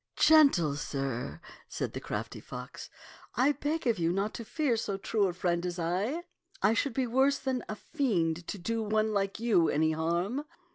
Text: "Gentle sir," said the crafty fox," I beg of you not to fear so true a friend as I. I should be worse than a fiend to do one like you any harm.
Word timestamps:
"Gentle 0.15 0.75
sir," 0.77 1.41
said 1.69 1.93
the 1.93 1.99
crafty 1.99 2.39
fox," 2.39 2.89
I 3.35 3.51
beg 3.51 3.85
of 3.85 3.99
you 3.99 4.11
not 4.11 4.33
to 4.33 4.43
fear 4.43 4.75
so 4.75 4.97
true 4.97 5.27
a 5.27 5.33
friend 5.33 5.63
as 5.63 5.77
I. 5.77 6.23
I 6.59 6.73
should 6.73 6.95
be 6.95 7.05
worse 7.05 7.37
than 7.37 7.63
a 7.69 7.75
fiend 7.75 8.47
to 8.47 8.57
do 8.57 8.81
one 8.81 9.13
like 9.13 9.39
you 9.39 9.69
any 9.69 9.91
harm. 9.91 10.45